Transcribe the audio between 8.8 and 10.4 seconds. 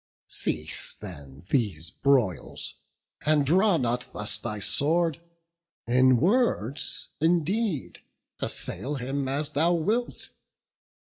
him as thou wilt.